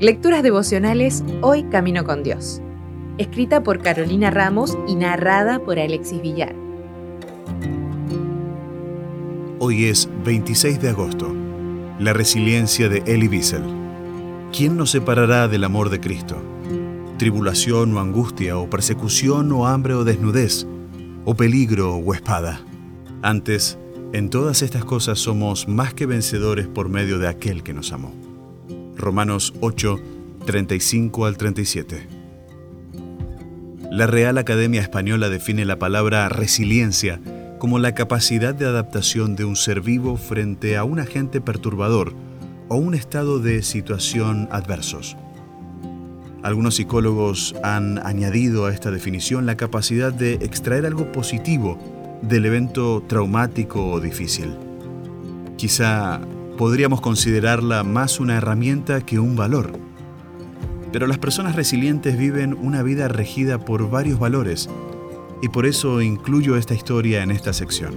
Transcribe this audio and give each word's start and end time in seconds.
Lecturas 0.00 0.42
devocionales 0.42 1.22
Hoy 1.42 1.64
Camino 1.64 2.04
con 2.04 2.22
Dios. 2.22 2.62
Escrita 3.18 3.62
por 3.62 3.82
Carolina 3.82 4.30
Ramos 4.30 4.78
y 4.88 4.94
narrada 4.94 5.58
por 5.58 5.78
Alexis 5.78 6.22
Villar. 6.22 6.54
Hoy 9.58 9.84
es 9.84 10.08
26 10.24 10.80
de 10.80 10.88
agosto. 10.88 11.34
La 11.98 12.14
resiliencia 12.14 12.88
de 12.88 13.02
Elie 13.06 13.28
Wiesel. 13.28 13.62
¿Quién 14.56 14.78
nos 14.78 14.90
separará 14.90 15.48
del 15.48 15.64
amor 15.64 15.90
de 15.90 16.00
Cristo? 16.00 16.36
Tribulación 17.18 17.94
o 17.94 18.00
angustia, 18.00 18.56
o 18.56 18.70
persecución 18.70 19.52
o 19.52 19.66
hambre 19.66 19.92
o 19.92 20.04
desnudez, 20.04 20.66
o 21.26 21.34
peligro 21.34 21.96
o 21.96 22.14
espada. 22.14 22.62
Antes, 23.20 23.78
en 24.12 24.28
todas 24.28 24.62
estas 24.62 24.84
cosas 24.84 25.20
somos 25.20 25.68
más 25.68 25.94
que 25.94 26.06
vencedores 26.06 26.66
por 26.66 26.88
medio 26.88 27.18
de 27.18 27.28
aquel 27.28 27.62
que 27.62 27.72
nos 27.72 27.92
amó. 27.92 28.12
Romanos 28.96 29.54
8, 29.60 30.00
35 30.46 31.26
al 31.26 31.36
37. 31.36 32.08
La 33.92 34.06
Real 34.06 34.38
Academia 34.38 34.80
Española 34.80 35.28
define 35.28 35.64
la 35.64 35.78
palabra 35.78 36.28
resiliencia 36.28 37.20
como 37.58 37.78
la 37.78 37.94
capacidad 37.94 38.54
de 38.54 38.66
adaptación 38.66 39.36
de 39.36 39.44
un 39.44 39.54
ser 39.54 39.80
vivo 39.80 40.16
frente 40.16 40.76
a 40.76 40.84
un 40.84 40.98
agente 40.98 41.40
perturbador 41.40 42.14
o 42.68 42.76
un 42.76 42.94
estado 42.94 43.38
de 43.38 43.62
situación 43.62 44.48
adversos. 44.50 45.16
Algunos 46.42 46.76
psicólogos 46.76 47.54
han 47.62 48.04
añadido 48.04 48.66
a 48.66 48.72
esta 48.72 48.90
definición 48.90 49.46
la 49.46 49.56
capacidad 49.56 50.12
de 50.12 50.34
extraer 50.34 50.86
algo 50.86 51.12
positivo 51.12 51.99
del 52.22 52.46
evento 52.46 53.02
traumático 53.06 53.90
o 53.90 54.00
difícil. 54.00 54.54
Quizá 55.56 56.20
podríamos 56.56 57.00
considerarla 57.00 57.84
más 57.84 58.20
una 58.20 58.36
herramienta 58.36 59.00
que 59.00 59.18
un 59.18 59.36
valor. 59.36 59.72
Pero 60.92 61.06
las 61.06 61.18
personas 61.18 61.56
resilientes 61.56 62.18
viven 62.18 62.54
una 62.54 62.82
vida 62.82 63.08
regida 63.08 63.64
por 63.64 63.88
varios 63.90 64.18
valores 64.18 64.68
y 65.42 65.48
por 65.48 65.66
eso 65.66 66.02
incluyo 66.02 66.56
esta 66.56 66.74
historia 66.74 67.22
en 67.22 67.30
esta 67.30 67.52
sección. 67.52 67.94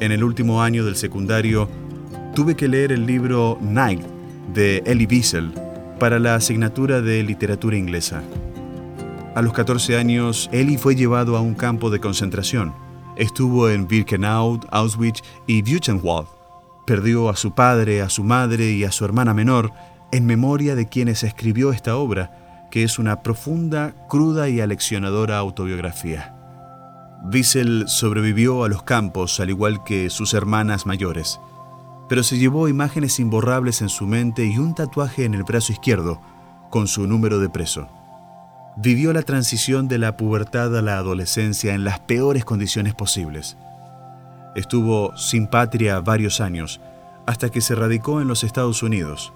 En 0.00 0.12
el 0.12 0.22
último 0.22 0.62
año 0.62 0.84
del 0.84 0.94
secundario 0.94 1.68
tuve 2.34 2.54
que 2.54 2.68
leer 2.68 2.92
el 2.92 3.06
libro 3.06 3.58
Night 3.60 4.02
de 4.54 4.82
Elie 4.86 5.08
Wiesel 5.10 5.52
para 5.98 6.20
la 6.20 6.36
asignatura 6.36 7.00
de 7.00 7.22
literatura 7.24 7.76
inglesa. 7.76 8.22
A 9.38 9.42
los 9.42 9.52
14 9.52 9.96
años, 9.96 10.50
Elie 10.50 10.78
fue 10.78 10.96
llevado 10.96 11.36
a 11.36 11.40
un 11.40 11.54
campo 11.54 11.90
de 11.90 12.00
concentración. 12.00 12.74
Estuvo 13.14 13.70
en 13.70 13.86
Birkenau, 13.86 14.58
Auschwitz 14.68 15.22
y 15.46 15.62
Buchenwald 15.62 16.26
Perdió 16.84 17.28
a 17.28 17.36
su 17.36 17.52
padre, 17.52 18.02
a 18.02 18.08
su 18.08 18.24
madre 18.24 18.72
y 18.72 18.82
a 18.82 18.90
su 18.90 19.04
hermana 19.04 19.34
menor 19.34 19.70
en 20.10 20.26
memoria 20.26 20.74
de 20.74 20.88
quienes 20.88 21.22
escribió 21.22 21.70
esta 21.70 21.96
obra, 21.98 22.66
que 22.72 22.82
es 22.82 22.98
una 22.98 23.22
profunda, 23.22 23.94
cruda 24.08 24.48
y 24.48 24.60
aleccionadora 24.60 25.38
autobiografía. 25.38 26.34
Wiesel 27.32 27.84
sobrevivió 27.86 28.64
a 28.64 28.68
los 28.68 28.82
campos 28.82 29.38
al 29.38 29.50
igual 29.50 29.84
que 29.84 30.10
sus 30.10 30.34
hermanas 30.34 30.84
mayores, 30.84 31.38
pero 32.08 32.24
se 32.24 32.38
llevó 32.38 32.66
imágenes 32.66 33.20
imborrables 33.20 33.82
en 33.82 33.88
su 33.88 34.04
mente 34.04 34.44
y 34.46 34.58
un 34.58 34.74
tatuaje 34.74 35.26
en 35.26 35.34
el 35.34 35.44
brazo 35.44 35.72
izquierdo 35.72 36.20
con 36.70 36.88
su 36.88 37.06
número 37.06 37.38
de 37.38 37.48
preso. 37.48 37.88
Vivió 38.80 39.12
la 39.12 39.22
transición 39.22 39.88
de 39.88 39.98
la 39.98 40.16
pubertad 40.16 40.76
a 40.76 40.82
la 40.82 40.98
adolescencia 40.98 41.74
en 41.74 41.84
las 41.84 42.00
peores 42.00 42.44
condiciones 42.44 42.94
posibles 42.94 43.56
Estuvo 44.58 45.16
sin 45.16 45.46
patria 45.46 46.00
varios 46.00 46.40
años, 46.40 46.80
hasta 47.26 47.48
que 47.48 47.60
se 47.60 47.76
radicó 47.76 48.20
en 48.20 48.26
los 48.26 48.42
Estados 48.42 48.82
Unidos. 48.82 49.32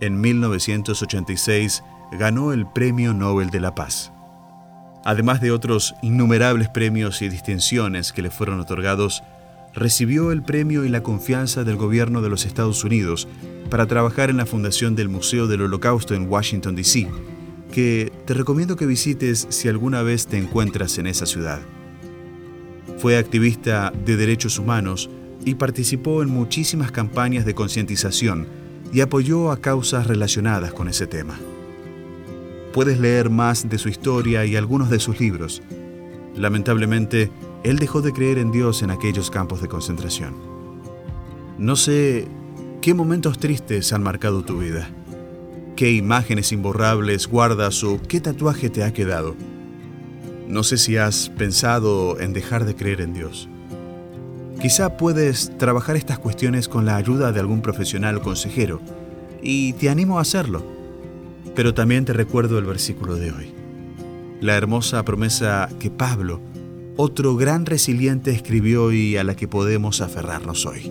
En 0.00 0.20
1986 0.20 1.84
ganó 2.18 2.52
el 2.52 2.66
Premio 2.66 3.14
Nobel 3.14 3.50
de 3.50 3.60
la 3.60 3.76
Paz. 3.76 4.12
Además 5.04 5.40
de 5.40 5.52
otros 5.52 5.94
innumerables 6.02 6.68
premios 6.68 7.22
y 7.22 7.28
distinciones 7.28 8.12
que 8.12 8.22
le 8.22 8.30
fueron 8.30 8.58
otorgados, 8.58 9.22
recibió 9.72 10.32
el 10.32 10.42
premio 10.42 10.84
y 10.84 10.88
la 10.88 11.04
confianza 11.04 11.62
del 11.62 11.76
gobierno 11.76 12.20
de 12.20 12.30
los 12.30 12.44
Estados 12.46 12.82
Unidos 12.82 13.28
para 13.70 13.86
trabajar 13.86 14.30
en 14.30 14.38
la 14.38 14.46
fundación 14.46 14.96
del 14.96 15.08
Museo 15.08 15.46
del 15.46 15.62
Holocausto 15.62 16.14
en 16.14 16.28
Washington, 16.28 16.74
D.C., 16.74 17.08
que 17.74 18.12
te 18.24 18.34
recomiendo 18.34 18.76
que 18.76 18.86
visites 18.86 19.48
si 19.50 19.68
alguna 19.68 20.02
vez 20.02 20.28
te 20.28 20.38
encuentras 20.38 20.96
en 20.98 21.08
esa 21.08 21.26
ciudad. 21.26 21.60
Fue 22.98 23.18
activista 23.18 23.92
de 24.06 24.16
derechos 24.16 24.60
humanos 24.60 25.10
y 25.44 25.56
participó 25.56 26.22
en 26.22 26.30
muchísimas 26.30 26.92
campañas 26.92 27.44
de 27.44 27.54
concientización 27.54 28.46
y 28.92 29.00
apoyó 29.00 29.50
a 29.50 29.56
causas 29.56 30.06
relacionadas 30.06 30.72
con 30.72 30.86
ese 30.86 31.08
tema. 31.08 31.36
Puedes 32.72 33.00
leer 33.00 33.28
más 33.28 33.68
de 33.68 33.78
su 33.78 33.88
historia 33.88 34.46
y 34.46 34.54
algunos 34.54 34.88
de 34.88 35.00
sus 35.00 35.18
libros. 35.18 35.60
Lamentablemente, 36.36 37.32
él 37.64 37.80
dejó 37.80 38.02
de 38.02 38.12
creer 38.12 38.38
en 38.38 38.52
Dios 38.52 38.82
en 38.82 38.92
aquellos 38.92 39.32
campos 39.32 39.60
de 39.60 39.66
concentración. 39.66 40.36
No 41.58 41.74
sé 41.74 42.28
qué 42.80 42.94
momentos 42.94 43.40
tristes 43.40 43.92
han 43.92 44.04
marcado 44.04 44.44
tu 44.44 44.58
vida, 44.58 44.90
qué 45.76 45.92
imágenes 45.92 46.52
imborrables 46.52 47.26
guardas 47.26 47.82
o 47.84 48.00
qué 48.00 48.20
tatuaje 48.20 48.70
te 48.70 48.84
ha 48.84 48.92
quedado 48.92 49.36
no 50.48 50.62
sé 50.62 50.78
si 50.78 50.96
has 50.96 51.30
pensado 51.30 52.20
en 52.20 52.32
dejar 52.32 52.64
de 52.64 52.74
creer 52.74 53.00
en 53.00 53.14
Dios. 53.14 53.48
Quizá 54.60 54.96
puedes 54.96 55.56
trabajar 55.58 55.96
estas 55.96 56.18
cuestiones 56.18 56.68
con 56.68 56.86
la 56.86 56.96
ayuda 56.96 57.32
de 57.32 57.40
algún 57.40 57.60
profesional 57.60 58.16
o 58.16 58.22
consejero, 58.22 58.80
y 59.42 59.74
te 59.74 59.90
animo 59.90 60.18
a 60.18 60.22
hacerlo. 60.22 60.64
Pero 61.54 61.74
también 61.74 62.04
te 62.04 62.12
recuerdo 62.12 62.58
el 62.58 62.64
versículo 62.64 63.16
de 63.16 63.30
hoy. 63.30 63.54
La 64.40 64.56
hermosa 64.56 65.04
promesa 65.04 65.68
que 65.78 65.90
Pablo, 65.90 66.40
otro 66.96 67.36
gran 67.36 67.66
resiliente, 67.66 68.30
escribió 68.30 68.92
y 68.92 69.16
a 69.16 69.24
la 69.24 69.34
que 69.34 69.48
podemos 69.48 70.00
aferrarnos 70.00 70.66
hoy. 70.66 70.90